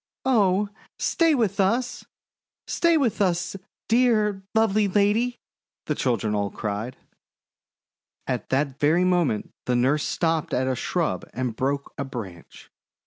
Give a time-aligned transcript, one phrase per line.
[0.25, 2.05] "Oh, stay with us!
[2.65, 3.55] Stay with us,
[3.87, 5.37] dear, lovely lady!'
[5.85, 6.97] the children all cried.
[8.25, 12.71] At that very moment the nurse stopped at a shrub and broke a branch.